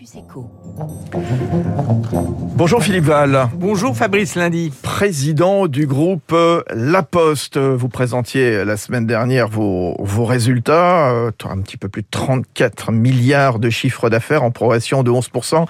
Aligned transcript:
Campus 0.00 0.14
Éco. 0.14 0.50
Bonjour 2.56 2.82
Philippe 2.82 3.04
Val. 3.04 3.48
Bonjour 3.54 3.94
Fabrice 3.94 4.34
Lundi. 4.34 4.72
Président 4.82 5.66
du 5.66 5.86
groupe 5.86 6.32
euh, 6.32 6.62
La 6.74 7.02
Poste. 7.02 7.58
Vous 7.58 7.88
présentiez 7.88 8.64
la 8.64 8.76
semaine 8.78 9.06
dernière 9.06 9.48
vos, 9.48 9.96
vos 9.98 10.24
résultats. 10.24 11.10
Euh, 11.10 11.30
un 11.44 11.60
petit 11.60 11.76
peu 11.76 11.88
plus 11.88 12.02
de 12.02 12.06
34 12.10 12.92
milliards 12.92 13.58
de 13.58 13.68
chiffres 13.68 14.08
d'affaires 14.08 14.42
en 14.42 14.50
progression 14.50 15.02
de 15.02 15.10
11%. 15.10 15.66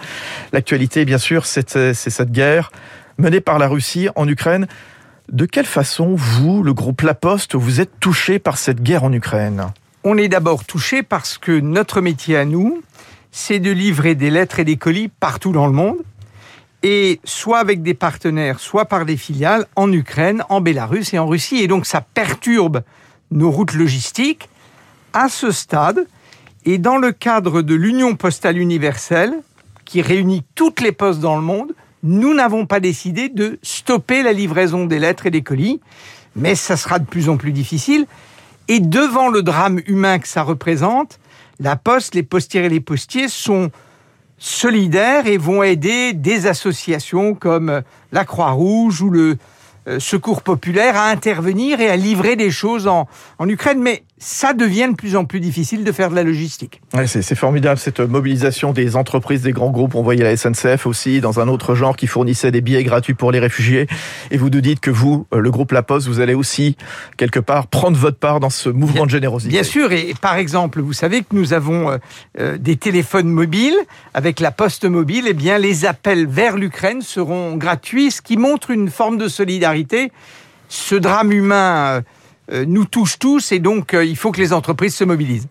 L'actualité, 0.52 1.04
bien 1.04 1.18
sûr, 1.18 1.44
c'est 1.44 1.94
cette 1.94 2.30
guerre 2.30 2.70
menée 3.18 3.40
par 3.40 3.58
la 3.58 3.66
Russie 3.66 4.08
en 4.14 4.28
Ukraine. 4.28 4.68
De 5.30 5.46
quelle 5.46 5.66
façon, 5.66 6.14
vous, 6.14 6.62
le 6.62 6.72
groupe 6.72 7.02
La 7.02 7.14
Poste, 7.14 7.56
vous 7.56 7.80
êtes 7.80 7.98
touché 7.98 8.38
par 8.38 8.58
cette 8.58 8.82
guerre 8.82 9.02
en 9.02 9.12
Ukraine? 9.12 9.72
On 10.02 10.16
est 10.16 10.28
d'abord 10.28 10.64
touché 10.64 11.02
parce 11.02 11.36
que 11.36 11.52
notre 11.52 12.00
métier 12.00 12.36
à 12.36 12.46
nous, 12.46 12.82
c'est 13.32 13.58
de 13.58 13.70
livrer 13.70 14.14
des 14.14 14.30
lettres 14.30 14.58
et 14.58 14.64
des 14.64 14.76
colis 14.76 15.08
partout 15.08 15.52
dans 15.52 15.66
le 15.66 15.72
monde, 15.72 15.98
et 16.82 17.20
soit 17.24 17.58
avec 17.58 17.82
des 17.82 17.94
partenaires, 17.94 18.58
soit 18.58 18.86
par 18.86 19.04
des 19.04 19.16
filiales 19.16 19.66
en 19.76 19.92
Ukraine, 19.92 20.42
en 20.48 20.60
Bélarus 20.60 21.12
et 21.12 21.18
en 21.18 21.26
Russie. 21.26 21.58
Et 21.58 21.68
donc 21.68 21.86
ça 21.86 22.00
perturbe 22.00 22.82
nos 23.30 23.50
routes 23.50 23.74
logistiques 23.74 24.48
à 25.12 25.28
ce 25.28 25.50
stade. 25.50 26.06
Et 26.64 26.78
dans 26.78 26.96
le 26.96 27.12
cadre 27.12 27.62
de 27.62 27.74
l'Union 27.74 28.16
postale 28.16 28.58
universelle, 28.58 29.34
qui 29.84 30.02
réunit 30.02 30.44
toutes 30.54 30.80
les 30.80 30.92
postes 30.92 31.20
dans 31.20 31.36
le 31.36 31.42
monde, 31.42 31.72
nous 32.02 32.32
n'avons 32.32 32.64
pas 32.64 32.80
décidé 32.80 33.28
de 33.28 33.58
stopper 33.62 34.22
la 34.22 34.32
livraison 34.32 34.86
des 34.86 34.98
lettres 34.98 35.26
et 35.26 35.30
des 35.30 35.42
colis, 35.42 35.80
mais 36.34 36.54
ça 36.54 36.76
sera 36.76 36.98
de 36.98 37.04
plus 37.04 37.28
en 37.28 37.36
plus 37.36 37.52
difficile. 37.52 38.06
Et 38.68 38.80
devant 38.80 39.28
le 39.28 39.42
drame 39.42 39.80
humain 39.86 40.18
que 40.18 40.28
ça 40.28 40.42
représente, 40.42 41.18
la 41.60 41.76
Poste, 41.76 42.14
les 42.14 42.22
postières 42.22 42.64
et 42.64 42.68
les 42.68 42.80
postiers 42.80 43.28
sont 43.28 43.70
solidaires 44.38 45.26
et 45.26 45.36
vont 45.36 45.62
aider 45.62 46.14
des 46.14 46.46
associations 46.46 47.34
comme 47.34 47.82
la 48.10 48.24
Croix-Rouge 48.24 49.02
ou 49.02 49.10
le 49.10 49.36
euh, 49.86 50.00
Secours 50.00 50.42
populaire 50.42 50.96
à 50.96 51.10
intervenir 51.10 51.80
et 51.80 51.90
à 51.90 51.96
livrer 51.96 52.36
des 52.36 52.50
choses 52.50 52.86
en, 52.86 53.06
en 53.38 53.48
Ukraine. 53.48 53.80
Mais 53.80 54.02
ça 54.22 54.52
devient 54.52 54.88
de 54.90 54.94
plus 54.94 55.16
en 55.16 55.24
plus 55.24 55.40
difficile 55.40 55.82
de 55.82 55.92
faire 55.92 56.10
de 56.10 56.14
la 56.14 56.22
logistique. 56.22 56.82
Ouais, 56.92 57.06
c'est 57.06 57.34
formidable 57.34 57.80
cette 57.80 58.00
mobilisation 58.00 58.74
des 58.74 58.94
entreprises, 58.94 59.40
des 59.40 59.52
grands 59.52 59.70
groupes. 59.70 59.94
On 59.94 60.02
voyait 60.02 60.22
la 60.22 60.36
SNCF 60.36 60.86
aussi 60.86 61.22
dans 61.22 61.40
un 61.40 61.48
autre 61.48 61.74
genre 61.74 61.96
qui 61.96 62.06
fournissait 62.06 62.50
des 62.50 62.60
billets 62.60 62.84
gratuits 62.84 63.14
pour 63.14 63.32
les 63.32 63.38
réfugiés. 63.38 63.86
Et 64.30 64.36
vous 64.36 64.50
nous 64.50 64.60
dites 64.60 64.80
que 64.80 64.90
vous, 64.90 65.26
euh, 65.32 65.40
le 65.40 65.50
groupe 65.50 65.72
La 65.72 65.82
Poste, 65.82 66.06
vous 66.06 66.20
allez 66.20 66.34
aussi 66.34 66.76
quelque 67.16 67.40
part 67.40 67.66
prendre 67.66 67.96
votre 67.96 68.18
part 68.18 68.40
dans 68.40 68.50
ce 68.50 68.68
mouvement 68.68 69.06
de 69.06 69.10
générosité. 69.10 69.52
Bien 69.52 69.62
sûr. 69.62 69.90
Et 69.92 70.14
par 70.20 70.36
exemple, 70.36 70.82
vous 70.82 70.92
savez 70.92 71.20
que 71.22 71.34
nous 71.34 71.54
avons 71.54 71.90
euh, 71.90 71.98
euh, 72.38 72.58
des 72.58 72.76
téléphones 72.76 73.30
mobiles 73.30 73.76
avec 74.12 74.38
la 74.38 74.50
Poste 74.50 74.84
mobile. 74.84 75.24
Eh 75.28 75.34
bien, 75.34 75.56
les 75.56 75.86
appels 75.86 76.26
vers 76.26 76.58
l'Ukraine 76.58 77.00
seront 77.00 77.56
gratuits, 77.56 78.10
ce 78.10 78.20
qui 78.20 78.36
montre 78.36 78.70
une 78.70 78.90
forme 78.90 79.16
de 79.16 79.28
solidarité. 79.28 80.12
Ce 80.68 80.94
drame 80.94 81.32
humain 81.32 81.86
euh, 81.86 82.00
nous 82.66 82.84
touche 82.84 83.18
tous 83.18 83.52
et 83.52 83.58
donc 83.58 83.94
euh, 83.94 84.04
il 84.04 84.16
faut 84.16 84.32
que 84.32 84.40
les 84.40 84.52
entreprises 84.52 84.94
se 84.94 85.04
mobilisent. 85.04 85.48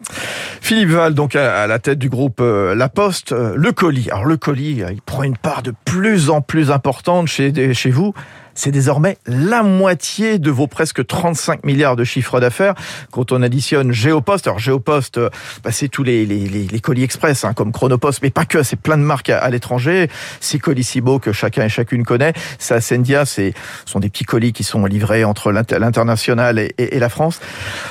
Philippe 0.62 0.90
Val, 0.90 1.14
donc 1.14 1.36
à 1.36 1.68
la 1.68 1.80
tête 1.80 2.00
du 2.00 2.10
groupe 2.10 2.42
euh, 2.42 2.76
La 2.76 2.90
Poste, 2.90 3.32
le 3.32 3.72
colis. 3.72 4.10
Alors 4.12 4.26
le 4.26 4.38
colis, 4.38 4.84
il 4.92 5.02
prend 5.02 5.24
une 5.24 5.38
part 5.38 5.64
de 5.64 5.74
plus 5.86 6.30
en 6.30 6.42
plus 6.42 6.72
importante 6.72 7.28
chez, 7.28 7.74
chez 7.74 7.90
vous 7.90 8.14
c'est 8.56 8.72
désormais 8.72 9.18
la 9.26 9.64
moitié 9.64 10.40
de 10.40 10.52
vos 10.52 10.68
presque 10.68 11.06
35 11.06 11.64
milliards 11.66 11.96
de 11.96 12.04
chiffre 12.04 12.40
d'affaires. 12.40 12.74
Quand 13.12 13.32
on 13.32 13.42
additionne 13.42 13.92
Géopost, 13.92 14.48
alors 14.48 14.60
Géopost, 14.60 15.18
euh, 15.18 15.30
bah, 15.64 15.72
c'est 15.72 15.88
tous 15.88 16.04
les, 16.04 16.68
colis 16.82 17.04
express, 17.04 17.46
hein, 17.46 17.54
comme 17.54 17.72
Chronopost, 17.72 18.20
mais 18.22 18.30
pas 18.30 18.46
que, 18.46 18.64
c'est 18.64 18.76
plein 18.76 18.98
de 18.98 19.04
marques 19.04 19.30
à, 19.30 19.50
l'étranger. 19.50 20.10
C'est 20.40 20.60
Colissimo 20.60 21.20
que 21.20 21.32
chacun 21.32 21.66
et 21.66 21.70
chacune 21.70 22.04
connaît. 22.04 22.34
C'est 22.58 22.74
Ascendia, 22.74 23.26
c'est 23.26 23.54
sont 23.86 24.00
des 24.00 24.10
petits 24.10 24.26
colis 24.26 24.54
qui 24.54 24.64
sont 24.64 24.86
livrés 24.86 25.24
entre 25.24 25.52
l'international 25.52 26.60
et, 26.60 27.00
la 27.00 27.10
France. 27.10 27.40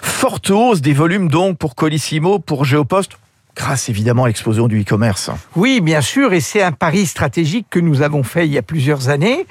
Forte 0.02 0.50
hausse 0.50 0.80
des 0.80 0.92
volumes 0.92 1.28
donc 1.28 1.58
pour 1.58 1.74
Colissimo, 1.74 2.38
pour 2.38 2.64
Géopost 2.64 3.12
grâce 3.56 3.88
évidemment 3.88 4.24
à 4.24 4.28
l'explosion 4.28 4.68
du 4.68 4.82
e-commerce. 4.82 5.30
Oui, 5.56 5.80
bien 5.80 6.00
sûr, 6.00 6.32
et 6.32 6.40
c'est 6.40 6.62
un 6.62 6.70
pari 6.70 7.06
stratégique 7.06 7.66
que 7.68 7.80
nous 7.80 8.02
avons 8.02 8.22
fait 8.22 8.46
il 8.46 8.52
y 8.52 8.58
a 8.58 8.62
plusieurs 8.62 9.08
années 9.08 9.46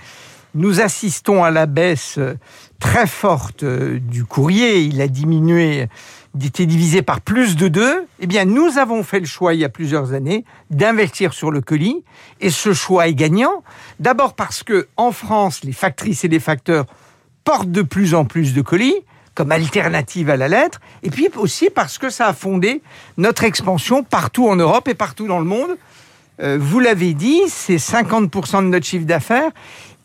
nous 0.58 0.82
assistons 0.82 1.44
à 1.44 1.52
la 1.52 1.68
baisse 1.68 2.20
très 2.80 3.08
forte 3.08 3.64
euh, 3.64 4.00
du 4.00 4.26
courrier. 4.26 4.82
Il 4.82 5.02
a 5.02 5.08
diminué, 5.08 5.88
il 6.36 6.46
était 6.46 6.66
divisé 6.66 7.02
par 7.02 7.22
plus 7.22 7.56
de 7.56 7.68
deux. 7.68 8.06
Eh 8.20 8.28
bien, 8.28 8.46
nous 8.46 8.78
avons 8.78 9.04
fait 9.04 9.20
le 9.20 9.26
choix 9.26 9.54
il 9.54 9.60
y 9.60 9.66
a 9.66 9.70
plusieurs 9.70 10.14
années 10.14 10.46
d'investir 10.72 11.34
sur 11.34 11.52
le 11.52 11.62
colis. 11.62 12.04
Et 12.42 12.50
ce 12.50 12.74
choix 12.74 13.08
est 13.08 13.14
gagnant. 13.14 13.64
D'abord 14.00 14.34
parce 14.34 14.64
que, 14.64 14.88
en 14.98 15.12
France, 15.12 15.64
les 15.64 15.74
factrices 15.74 16.24
et 16.24 16.28
les 16.28 16.40
facteurs 16.40 16.86
portent 17.44 17.72
de 17.72 17.84
plus 17.84 18.16
en 18.16 18.26
plus 18.26 18.54
de 18.54 18.62
colis 18.62 18.96
comme 19.36 19.52
alternative 19.52 20.32
à 20.32 20.36
la 20.36 20.48
lettre, 20.48 20.82
et 21.04 21.12
puis 21.12 21.30
aussi 21.36 21.70
parce 21.70 22.00
que 22.00 22.10
ça 22.10 22.26
a 22.26 22.34
fondé 22.34 22.82
notre 23.18 23.44
expansion 23.44 24.02
partout 24.02 24.48
en 24.48 24.56
Europe 24.56 24.88
et 24.88 24.96
partout 24.96 25.28
dans 25.28 25.38
le 25.38 25.46
monde. 25.46 25.78
Euh, 26.42 26.58
vous 26.60 26.80
l'avez 26.80 27.14
dit, 27.14 27.42
c'est 27.48 27.76
50% 27.76 28.64
de 28.64 28.70
notre 28.70 28.88
chiffre 28.88 29.06
d'affaires, 29.06 29.52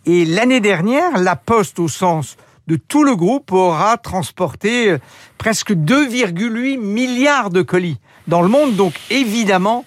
et 0.06 0.24
l'année 0.24 0.60
dernière, 0.60 1.18
la 1.18 1.36
Poste, 1.36 1.78
au 1.78 1.88
sens 1.88 2.36
de 2.66 2.76
tout 2.76 3.04
le 3.04 3.14
groupe, 3.16 3.52
aura 3.52 3.96
transporté 3.96 4.90
euh, 4.90 4.98
presque 5.38 5.72
2,8 5.72 6.78
milliards 6.78 7.50
de 7.50 7.62
colis 7.62 7.98
dans 8.26 8.42
le 8.42 8.48
monde. 8.48 8.74
Donc 8.76 8.94
évidemment, 9.10 9.84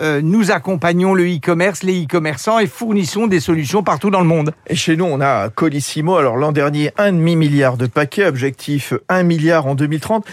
euh, 0.00 0.20
nous 0.22 0.50
accompagnons 0.50 1.14
le 1.14 1.24
e-commerce, 1.24 1.82
les 1.82 2.02
e-commerçants 2.02 2.58
et 2.58 2.66
fournissons 2.66 3.26
des 3.26 3.40
solutions 3.40 3.82
partout 3.82 4.10
dans 4.10 4.20
le 4.20 4.26
monde. 4.26 4.52
Et 4.66 4.74
chez 4.74 4.96
nous, 4.96 5.04
on 5.04 5.20
a 5.20 5.50
Colissimo. 5.50 6.16
Alors 6.16 6.36
l'an 6.36 6.52
dernier, 6.52 6.90
un 6.98 7.12
demi 7.12 7.36
milliard 7.36 7.76
de 7.76 7.86
paquets, 7.86 8.26
objectif 8.26 8.92
1 9.08 9.22
milliard 9.22 9.66
en 9.66 9.74
2030. 9.74 10.26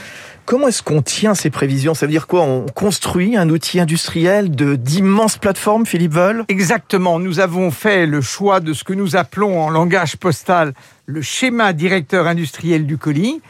Comment 0.45 0.67
est-ce 0.67 0.83
qu'on 0.83 1.01
tient 1.01 1.35
ces 1.35 1.49
prévisions? 1.49 1.93
Ça 1.93 2.05
veut 2.05 2.11
dire 2.11 2.27
quoi? 2.27 2.41
On 2.41 2.65
construit 2.65 3.37
un 3.37 3.49
outil 3.49 3.79
industriel 3.79 4.51
de 4.51 4.75
d'immenses 4.75 5.37
plateformes, 5.37 5.85
Philippe 5.85 6.13
Vol 6.13 6.43
Exactement. 6.47 7.19
Nous 7.19 7.39
avons 7.39 7.71
fait 7.71 8.05
le 8.05 8.21
choix 8.21 8.59
de 8.59 8.73
ce 8.73 8.83
que 8.83 8.93
nous 8.93 9.15
appelons 9.15 9.61
en 9.61 9.69
langage 9.69 10.17
postal 10.17 10.73
le 11.05 11.21
schéma 11.21 11.73
directeur 11.73 12.27
industriel 12.27 12.85
du 12.85 12.97
colis. 12.97 13.41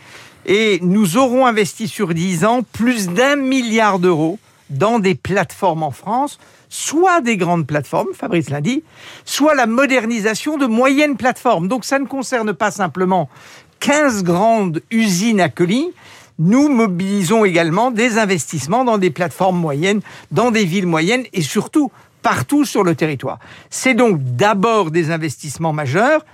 Et 0.45 0.79
nous 0.81 1.17
aurons 1.17 1.45
investi 1.45 1.87
sur 1.87 2.13
10 2.13 2.45
ans 2.45 2.61
plus 2.73 3.07
d'un 3.07 3.35
milliard 3.35 3.99
d'euros 3.99 4.39
dans 4.71 4.99
des 4.99 5.15
plateformes 5.15 5.83
en 5.83 5.91
France, 5.91 6.39
soit 6.69 7.21
des 7.21 7.37
grandes 7.37 7.67
plateformes, 7.67 8.07
Fabrice 8.13 8.49
l'a 8.49 8.61
dit, 8.61 8.83
soit 9.25 9.53
la 9.53 9.67
modernisation 9.67 10.57
de 10.57 10.65
moyennes 10.65 11.17
plateformes. 11.17 11.67
Donc 11.67 11.85
ça 11.85 11.99
ne 11.99 12.05
concerne 12.05 12.53
pas 12.53 12.71
simplement 12.71 13.29
15 13.81 14.23
grandes 14.23 14.81
usines 14.89 15.41
à 15.41 15.49
colis, 15.49 15.89
nous 16.41 16.69
mobilisons 16.69 17.45
également 17.45 17.91
des 17.91 18.17
investissements 18.17 18.83
dans 18.83 18.97
des 18.97 19.11
plateformes 19.11 19.59
moyennes, 19.59 20.01
dans 20.31 20.49
des 20.49 20.65
villes 20.65 20.87
moyennes 20.87 21.23
et 21.33 21.41
surtout 21.41 21.91
partout 22.23 22.65
sur 22.65 22.83
le 22.83 22.95
territoire. 22.95 23.37
C'est 23.69 23.93
donc 23.93 24.19
d'abord 24.19 24.89
des 24.89 25.11
investissements 25.11 25.71
majeurs. 25.71 26.25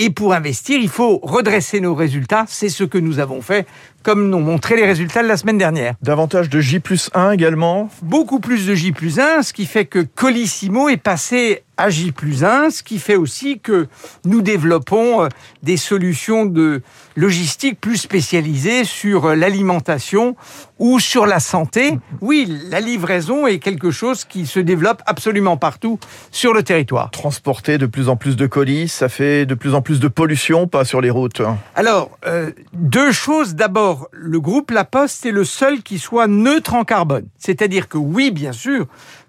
Et 0.00 0.10
pour 0.10 0.32
investir, 0.32 0.78
il 0.78 0.88
faut 0.88 1.18
redresser 1.24 1.80
nos 1.80 1.96
résultats. 1.96 2.44
C'est 2.46 2.68
ce 2.68 2.84
que 2.84 2.98
nous 2.98 3.18
avons 3.18 3.42
fait, 3.42 3.66
comme 4.02 4.30
nous 4.30 4.38
montré 4.38 4.76
les 4.76 4.86
résultats 4.86 5.22
de 5.22 5.28
la 5.28 5.36
semaine 5.36 5.58
dernière. 5.58 5.94
Davantage 6.02 6.48
de 6.48 6.60
J 6.60 6.80
plus 6.80 7.10
1 7.14 7.32
également 7.32 7.90
Beaucoup 8.02 8.40
plus 8.40 8.66
de 8.66 8.74
J 8.74 8.92
plus 8.92 9.18
1, 9.18 9.42
ce 9.42 9.52
qui 9.52 9.66
fait 9.66 9.84
que 9.84 10.00
Colissimo 10.00 10.88
est 10.88 10.96
passé 10.96 11.64
à 11.78 11.90
J 11.90 12.12
plus 12.12 12.44
1, 12.44 12.70
ce 12.70 12.82
qui 12.82 12.98
fait 12.98 13.14
aussi 13.14 13.60
que 13.60 13.86
nous 14.24 14.42
développons 14.42 15.22
euh, 15.22 15.28
des 15.62 15.76
solutions 15.76 16.44
de 16.44 16.82
logistique 17.16 17.80
plus 17.80 17.96
spécialisées 17.96 18.84
sur 18.84 19.26
euh, 19.26 19.34
l'alimentation 19.36 20.36
ou 20.80 20.98
sur 20.98 21.24
la 21.24 21.38
santé. 21.38 21.98
Oui, 22.20 22.52
la 22.70 22.80
livraison 22.80 23.46
est 23.46 23.60
quelque 23.60 23.92
chose 23.92 24.24
qui 24.24 24.46
se 24.46 24.58
développe 24.58 25.02
absolument 25.06 25.56
partout 25.56 26.00
sur 26.32 26.52
le 26.52 26.64
territoire. 26.64 27.10
Transporter 27.12 27.78
de 27.78 27.86
plus 27.86 28.08
en 28.08 28.16
plus 28.16 28.36
de 28.36 28.46
colis, 28.46 28.88
ça 28.88 29.08
fait 29.08 29.46
de 29.46 29.54
plus 29.54 29.74
en 29.74 29.82
plus 29.82 30.00
de 30.00 30.08
pollution, 30.08 30.66
pas 30.66 30.84
sur 30.84 31.00
les 31.00 31.10
routes 31.10 31.42
Alors, 31.76 32.10
euh, 32.26 32.50
deux 32.72 33.12
choses. 33.12 33.54
D'abord, 33.54 33.87
le 34.12 34.40
groupe 34.40 34.70
La 34.70 34.84
Poste 34.84 35.24
est 35.26 35.30
le 35.30 35.44
seul 35.44 35.82
qui 35.82 35.98
soit 35.98 36.26
neutre 36.26 36.74
en 36.74 36.84
carbone. 36.84 37.28
C'est-à-dire 37.38 37.88
que 37.88 37.98
oui, 37.98 38.30
bien 38.30 38.52
sûr, 38.52 38.86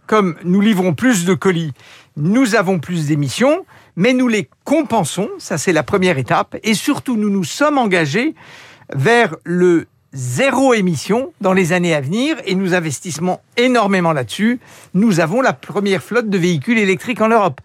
comme 0.08 0.36
nous 0.44 0.62
livrons 0.62 0.94
plus 0.94 1.26
de 1.26 1.34
colis, 1.34 1.74
nous 2.18 2.56
avons 2.56 2.80
plus 2.80 3.08
d'émissions, 3.08 3.66
mais 3.96 4.14
nous 4.14 4.28
les 4.28 4.50
compensons, 4.64 5.30
ça 5.38 5.58
c'est 5.58 5.74
la 5.74 5.84
première 5.84 6.18
étape, 6.18 6.58
et 6.64 6.74
surtout 6.74 7.16
nous 7.16 7.30
nous 7.30 7.44
sommes 7.44 7.78
engagés 7.78 8.36
vers 8.94 9.36
le 9.44 9.88
zéro 10.14 10.74
émission 10.74 11.34
dans 11.42 11.54
les 11.54 11.74
années 11.74 11.94
à 11.94 12.02
venir 12.02 12.38
et 12.46 12.56
nous 12.56 12.74
investissons 12.74 13.40
énormément 13.58 14.14
là-dessus. 14.14 14.60
Nous 14.94 15.20
avons 15.20 15.42
la 15.42 15.54
première 15.54 16.02
flotte 16.02 16.30
de 16.30 16.38
véhicules 16.38 16.78
électriques 16.78 17.22
en 17.22 17.30
Europe. 17.30 17.62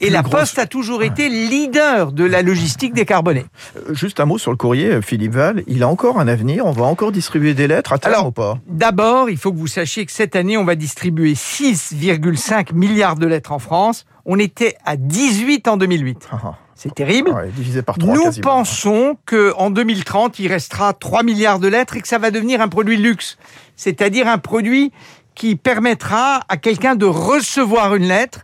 et 0.00 0.10
la 0.10 0.22
Poste 0.22 0.58
a 0.58 0.66
toujours 0.66 1.02
été 1.02 1.28
leader 1.28 2.12
de 2.12 2.24
la 2.24 2.42
logistique 2.42 2.92
décarbonée. 2.92 3.46
Euh, 3.76 3.94
juste 3.94 4.20
un 4.20 4.26
mot 4.26 4.38
sur 4.38 4.50
le 4.50 4.56
courrier, 4.56 4.94
euh, 4.94 5.02
Philippe 5.02 5.32
Val. 5.32 5.62
Il 5.66 5.82
a 5.82 5.88
encore 5.88 6.20
un 6.20 6.28
avenir. 6.28 6.66
On 6.66 6.72
va 6.72 6.84
encore 6.84 7.12
distribuer 7.12 7.54
des 7.54 7.68
lettres 7.68 7.92
à 7.92 7.98
terme 7.98 8.26
ou 8.26 8.32
pas? 8.32 8.58
D'abord, 8.66 9.30
il 9.30 9.36
faut 9.38 9.52
que 9.52 9.58
vous 9.58 9.66
sachiez 9.66 10.04
que 10.04 10.12
cette 10.12 10.36
année, 10.36 10.56
on 10.56 10.64
va 10.64 10.74
distribuer 10.74 11.34
6,5 11.34 12.74
milliards 12.74 13.16
de 13.16 13.26
lettres 13.26 13.52
en 13.52 13.58
France. 13.58 14.04
On 14.24 14.38
était 14.38 14.76
à 14.84 14.96
18 14.96 15.68
en 15.68 15.76
2008. 15.76 16.28
C'est 16.76 16.94
terrible. 16.94 17.32
divisé 17.56 17.80
par 17.80 17.98
Nous 17.98 18.30
pensons 18.42 19.16
qu'en 19.24 19.70
2030, 19.70 20.38
il 20.38 20.48
restera 20.48 20.92
3 20.92 21.22
milliards 21.22 21.58
de 21.58 21.68
lettres 21.68 21.96
et 21.96 22.02
que 22.02 22.08
ça 22.08 22.18
va 22.18 22.30
devenir 22.30 22.60
un 22.60 22.68
produit 22.68 22.98
luxe. 22.98 23.38
C'est-à-dire 23.76 24.28
un 24.28 24.36
produit 24.36 24.92
qui 25.34 25.56
permettra 25.56 26.42
à 26.48 26.58
quelqu'un 26.58 26.94
de 26.94 27.06
recevoir 27.06 27.94
une 27.94 28.06
lettre 28.06 28.40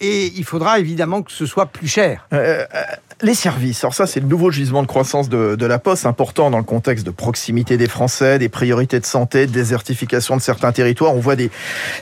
et 0.00 0.26
il 0.26 0.44
faudra 0.44 0.78
évidemment 0.78 1.22
que 1.22 1.32
ce 1.32 1.44
soit 1.44 1.66
plus 1.66 1.88
cher. 1.88 2.26
Euh, 2.32 2.64
euh, 2.74 2.82
les 3.22 3.34
services, 3.34 3.84
alors 3.84 3.94
ça 3.94 4.06
c'est 4.06 4.18
le 4.18 4.26
nouveau 4.26 4.50
gisement 4.50 4.82
de 4.82 4.88
croissance 4.88 5.28
de, 5.28 5.54
de, 5.54 5.66
la 5.66 5.78
Poste, 5.78 6.06
important 6.06 6.50
dans 6.50 6.58
le 6.58 6.64
contexte 6.64 7.06
de 7.06 7.10
proximité 7.10 7.76
des 7.76 7.86
Français, 7.86 8.38
des 8.38 8.48
priorités 8.48 8.98
de 8.98 9.06
santé, 9.06 9.46
de 9.46 9.52
désertification 9.52 10.36
de 10.36 10.42
certains 10.42 10.72
territoires. 10.72 11.14
On 11.14 11.20
voit 11.20 11.36
des 11.36 11.50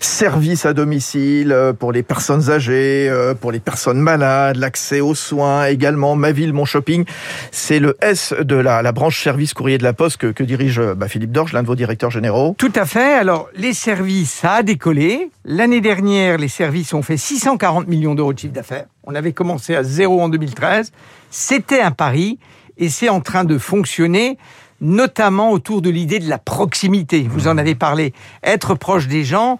services 0.00 0.64
à 0.64 0.72
domicile 0.72 1.52
euh, 1.52 1.72
pour 1.74 1.92
les 1.92 2.02
personnes 2.02 2.50
âgées, 2.50 3.08
euh, 3.10 3.34
pour 3.34 3.52
les 3.52 3.60
personnes 3.60 4.00
malades, 4.00 4.56
l'accès 4.56 5.00
aux 5.00 5.14
soins 5.14 5.66
également. 5.66 6.16
Ma 6.16 6.32
ville, 6.32 6.54
mon 6.54 6.64
shopping, 6.64 7.04
c'est 7.52 7.80
le 7.80 7.96
S 8.00 8.34
de 8.40 8.56
la, 8.56 8.80
la, 8.80 8.92
branche 8.92 9.22
service 9.22 9.52
courrier 9.52 9.76
de 9.76 9.84
la 9.84 9.92
Poste 9.92 10.32
que, 10.32 10.42
dirige 10.42 10.80
bah, 10.96 11.08
Philippe 11.08 11.32
Dorge, 11.32 11.52
l'un 11.52 11.62
de 11.62 11.66
vos 11.66 11.76
directeurs 11.76 12.10
généraux. 12.10 12.54
Tout 12.56 12.72
à 12.74 12.86
fait. 12.86 13.12
Alors 13.12 13.50
les 13.54 13.74
services, 13.74 14.32
ça 14.32 14.54
a 14.54 14.62
décollé. 14.62 15.30
L'année 15.44 15.80
dernière, 15.82 16.38
les 16.38 16.48
services 16.48 16.94
ont 16.94 17.02
fait 17.02 17.18
640 17.18 17.88
millions 17.88 18.14
d'euros 18.14 18.32
de 18.32 18.38
chiffre 18.38 18.54
d'affaires. 18.54 18.86
On 19.10 19.16
avait 19.16 19.32
commencé 19.32 19.74
à 19.74 19.82
zéro 19.82 20.22
en 20.22 20.28
2013. 20.28 20.92
C'était 21.30 21.80
un 21.80 21.90
pari 21.90 22.38
et 22.78 22.88
c'est 22.88 23.08
en 23.08 23.20
train 23.20 23.42
de 23.42 23.58
fonctionner 23.58 24.38
notamment 24.80 25.50
autour 25.50 25.82
de 25.82 25.90
l'idée 25.90 26.20
de 26.20 26.28
la 26.28 26.38
proximité. 26.38 27.26
Vous 27.28 27.48
en 27.48 27.58
avez 27.58 27.74
parlé. 27.74 28.14
Être 28.44 28.76
proche 28.76 29.08
des 29.08 29.24
gens, 29.24 29.58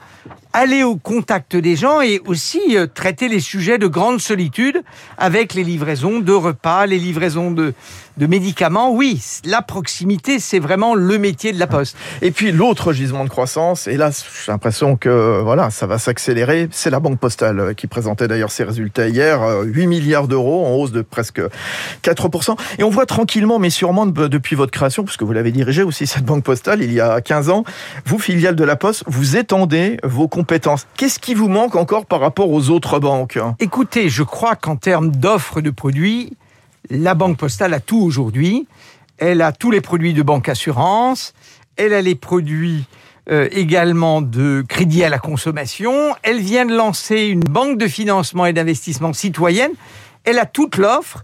aller 0.52 0.82
au 0.82 0.96
contact 0.96 1.56
des 1.56 1.76
gens 1.76 2.00
et 2.00 2.20
aussi 2.26 2.76
euh, 2.76 2.86
traiter 2.86 3.28
les 3.28 3.40
sujets 3.40 3.78
de 3.78 3.86
grande 3.86 4.20
solitude 4.20 4.82
avec 5.16 5.54
les 5.54 5.64
livraisons 5.64 6.18
de 6.18 6.32
repas, 6.32 6.86
les 6.86 6.98
livraisons 6.98 7.50
de, 7.50 7.72
de 8.16 8.26
médicaments. 8.26 8.92
Oui, 8.92 9.22
la 9.44 9.62
proximité, 9.62 10.38
c'est 10.38 10.58
vraiment 10.58 10.94
le 10.94 11.18
métier 11.18 11.52
de 11.52 11.58
la 11.58 11.66
Poste. 11.66 11.96
Et 12.20 12.30
puis 12.30 12.52
l'autre 12.52 12.92
gisement 12.92 13.24
de 13.24 13.28
croissance, 13.28 13.86
et 13.86 13.96
là 13.96 14.10
j'ai 14.10 14.52
l'impression 14.52 14.96
que 14.96 15.40
voilà, 15.42 15.70
ça 15.70 15.86
va 15.86 15.98
s'accélérer, 15.98 16.68
c'est 16.72 16.90
la 16.90 17.00
Banque 17.00 17.18
Postale 17.18 17.60
euh, 17.60 17.74
qui 17.74 17.86
présentait 17.86 18.28
d'ailleurs 18.28 18.50
ses 18.50 18.64
résultats 18.64 19.08
hier, 19.08 19.40
8 19.64 19.82
euh, 19.82 19.86
milliards 19.86 20.28
d'euros 20.28 20.66
en 20.66 20.74
hausse 20.74 20.92
de 20.92 21.02
presque 21.02 21.40
4%. 22.02 22.56
Et 22.78 22.82
on 22.82 22.90
voit 22.90 23.06
tranquillement, 23.06 23.58
mais 23.58 23.70
sûrement 23.70 24.06
depuis 24.06 24.56
votre 24.56 24.72
création, 24.72 25.04
puisque 25.04 25.22
vous 25.22 25.32
l'avez 25.32 25.52
dirigé 25.52 25.82
aussi 25.82 26.06
cette 26.06 26.24
Banque 26.24 26.44
Postale 26.44 26.82
il 26.82 26.92
y 26.92 27.00
a 27.00 27.20
15 27.20 27.50
ans, 27.50 27.64
vous, 28.04 28.18
filiale 28.18 28.56
de 28.56 28.64
la 28.64 28.76
Poste, 28.76 29.04
vous 29.06 29.36
étendez 29.36 29.98
vos 30.02 30.28
compétences. 30.40 30.86
Qu'est-ce 30.96 31.18
qui 31.18 31.34
vous 31.34 31.48
manque 31.48 31.76
encore 31.76 32.06
par 32.06 32.20
rapport 32.20 32.50
aux 32.50 32.70
autres 32.70 32.98
banques? 32.98 33.38
Écoutez, 33.58 34.08
je 34.08 34.22
crois 34.22 34.56
qu'en 34.56 34.76
termes 34.76 35.10
d'offres 35.10 35.60
de 35.60 35.68
produits, 35.70 36.32
la 36.88 37.14
Banque 37.14 37.36
Postale 37.36 37.74
a 37.74 37.80
tout 37.80 38.00
aujourd'hui. 38.00 38.66
Elle 39.18 39.42
a 39.42 39.52
tous 39.52 39.70
les 39.70 39.82
produits 39.82 40.14
de 40.14 40.22
banque 40.22 40.48
assurance, 40.48 41.34
elle 41.76 41.92
a 41.92 42.00
les 42.00 42.14
produits 42.14 42.84
euh, 43.30 43.48
également 43.52 44.22
de 44.22 44.64
crédit 44.66 45.04
à 45.04 45.10
la 45.10 45.18
consommation, 45.18 46.14
elle 46.22 46.40
vient 46.40 46.64
de 46.64 46.74
lancer 46.74 47.26
une 47.26 47.44
banque 47.44 47.76
de 47.76 47.86
financement 47.86 48.46
et 48.46 48.54
d'investissement 48.54 49.12
citoyenne, 49.12 49.72
elle 50.24 50.38
a 50.38 50.46
toute 50.46 50.78
l'offre. 50.78 51.22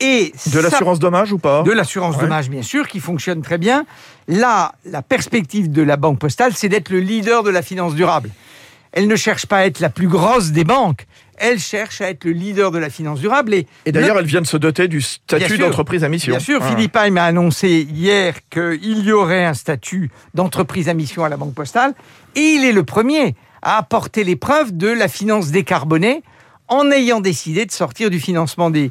Et 0.00 0.32
de 0.52 0.58
l'assurance 0.58 0.98
dommage 0.98 1.32
ou 1.32 1.38
pas? 1.38 1.62
De 1.62 1.70
l'assurance 1.70 2.18
dommage, 2.18 2.48
bien 2.48 2.62
sûr, 2.62 2.88
qui 2.88 2.98
fonctionne 2.98 3.42
très 3.42 3.58
bien. 3.58 3.84
Là, 4.26 4.74
la 4.86 5.02
perspective 5.02 5.70
de 5.70 5.82
la 5.82 5.96
Banque 5.96 6.18
Postale, 6.18 6.52
c'est 6.54 6.68
d'être 6.68 6.88
le 6.88 7.00
leader 7.00 7.42
de 7.42 7.50
la 7.50 7.62
finance 7.62 7.94
durable. 7.94 8.30
Elle 8.96 9.08
ne 9.08 9.16
cherche 9.16 9.46
pas 9.46 9.58
à 9.58 9.66
être 9.66 9.80
la 9.80 9.90
plus 9.90 10.06
grosse 10.06 10.52
des 10.52 10.62
banques. 10.62 11.06
Elle 11.36 11.58
cherche 11.58 12.00
à 12.00 12.10
être 12.10 12.24
le 12.24 12.30
leader 12.30 12.70
de 12.70 12.78
la 12.78 12.90
finance 12.90 13.18
durable. 13.18 13.54
Et, 13.54 13.66
d'ailleurs, 13.92 14.16
elle 14.20 14.24
vient 14.24 14.40
de 14.40 14.46
se 14.46 14.56
doter 14.56 14.86
du 14.86 15.02
statut 15.02 15.58
d'entreprise 15.58 16.04
à 16.04 16.08
mission. 16.08 16.30
Bien 16.30 16.38
sûr, 16.38 16.64
Philippe 16.64 16.96
Heim 16.96 17.18
a 17.18 17.24
annoncé 17.24 17.88
hier 17.90 18.36
qu'il 18.50 19.04
y 19.04 19.10
aurait 19.10 19.44
un 19.44 19.54
statut 19.54 20.12
d'entreprise 20.32 20.88
à 20.88 20.94
mission 20.94 21.24
à 21.24 21.28
la 21.28 21.36
Banque 21.36 21.54
Postale. 21.54 21.94
Et 22.36 22.40
il 22.40 22.64
est 22.64 22.72
le 22.72 22.84
premier 22.84 23.34
à 23.62 23.78
apporter 23.78 24.22
les 24.22 24.36
preuves 24.36 24.76
de 24.76 24.88
la 24.88 25.08
finance 25.08 25.50
décarbonée 25.50 26.22
en 26.68 26.90
ayant 26.90 27.20
décidé 27.20 27.66
de 27.66 27.72
sortir 27.72 28.08
du 28.08 28.18
financement 28.18 28.70
des 28.70 28.90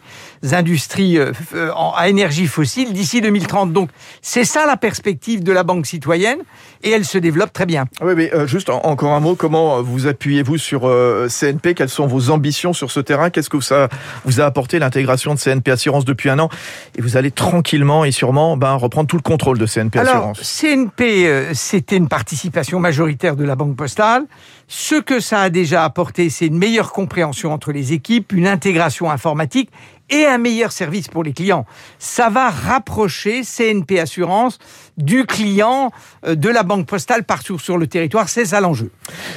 industries 0.51 1.17
euh, 1.17 1.31
euh, 1.55 1.71
à 1.95 2.07
énergie 2.07 2.45
fossile 2.45 2.93
d'ici 2.93 3.19
2030. 3.19 3.73
Donc 3.73 3.89
c'est 4.21 4.43
ça 4.43 4.67
la 4.67 4.77
perspective 4.77 5.43
de 5.43 5.51
la 5.51 5.63
Banque 5.63 5.87
citoyenne 5.87 6.39
et 6.83 6.91
elle 6.91 7.03
se 7.03 7.17
développe 7.17 7.51
très 7.51 7.65
bien. 7.65 7.85
Oui, 8.01 8.13
mais 8.15 8.33
euh, 8.33 8.45
juste 8.45 8.69
encore 8.69 9.13
un 9.13 9.19
mot, 9.19 9.35
comment 9.35 9.81
vous 9.81 10.05
appuyez-vous 10.05 10.57
sur 10.57 10.81
CNP 11.27 11.73
Quelles 11.73 11.89
sont 11.89 12.05
vos 12.05 12.29
ambitions 12.29 12.73
sur 12.73 12.91
ce 12.91 12.99
terrain? 12.99 13.31
Qu'est-ce 13.31 13.49
que 13.49 13.59
ça 13.59 13.89
vous 14.25 14.39
a 14.39 14.45
apporté 14.45 14.77
l'intégration 14.77 15.33
de 15.33 15.39
CNP 15.39 15.71
Assurance 15.71 16.05
depuis 16.05 16.29
un 16.29 16.37
an? 16.37 16.49
Et 16.95 17.01
vous 17.01 17.17
allez 17.17 17.31
tranquillement 17.31 18.05
et 18.05 18.11
sûrement 18.11 18.55
ben, 18.55 18.75
reprendre 18.75 19.07
tout 19.07 19.15
le 19.15 19.23
contrôle 19.23 19.57
de 19.57 19.65
CNP 19.65 19.97
Alors, 19.99 20.15
Assurance. 20.15 20.41
CNP, 20.41 21.53
c'était 21.53 21.97
une 21.97 22.09
participation 22.09 22.79
majoritaire 22.79 23.35
de 23.35 23.43
la 23.43 23.55
Banque 23.55 23.75
Postale. 23.75 24.25
Ce 24.67 24.95
que 24.95 25.19
ça 25.19 25.41
a 25.41 25.49
déjà 25.49 25.83
apporté, 25.83 26.29
c'est 26.29 26.47
une 26.47 26.57
meilleure 26.57 26.91
compréhension 26.91 27.53
entre 27.53 27.62
les 27.71 27.93
équipes, 27.93 28.33
une 28.33 28.47
intégration 28.47 29.09
informatique 29.09 29.69
et 30.09 30.25
un 30.25 30.37
meilleur 30.37 30.71
service 30.71 31.07
pour 31.07 31.23
les 31.23 31.33
clients. 31.33 31.65
Ça 31.97 32.29
va 32.29 32.49
rapprocher 32.49 33.41
CNP 33.43 33.99
Assurance 33.99 34.59
du 34.97 35.25
client 35.25 35.91
euh, 36.25 36.35
de 36.35 36.49
la 36.49 36.63
banque 36.63 36.87
postale 36.87 37.23
partout 37.23 37.57
sur 37.57 37.77
le 37.77 37.87
territoire. 37.87 38.29
C'est 38.29 38.45
ça 38.45 38.61
l'enjeu. 38.61 38.91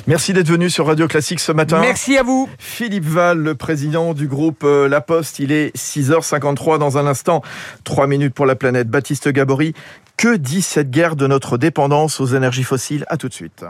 Merci 0.06 0.32
d'être 0.32 0.48
venu 0.48 0.68
sur 0.68 0.86
Radio 0.86 1.06
Classique 1.08 1.40
ce 1.40 1.52
matin. 1.52 1.80
Merci 1.80 2.16
à 2.18 2.22
vous. 2.22 2.48
Philippe 2.58 3.04
Val, 3.04 3.38
le 3.38 3.54
président 3.54 4.12
du 4.12 4.26
groupe 4.26 4.64
euh, 4.64 4.88
La 4.88 5.00
Poste. 5.00 5.38
Il 5.38 5.52
est 5.52 5.74
6h53 5.76 6.78
dans 6.78 6.98
un 6.98 7.06
instant. 7.06 7.42
3 7.84 8.06
minutes 8.06 8.34
pour 8.34 8.46
la 8.46 8.56
planète. 8.56 8.88
Baptiste 8.88 9.28
Gabory. 9.28 9.72
Que 10.16 10.36
dit 10.36 10.62
cette 10.62 10.90
guerre 10.90 11.16
de 11.16 11.26
notre 11.26 11.58
dépendance 11.58 12.20
aux 12.20 12.26
énergies 12.26 12.64
fossiles? 12.64 13.04
À 13.08 13.16
tout 13.16 13.28
de 13.28 13.34
suite. 13.34 13.64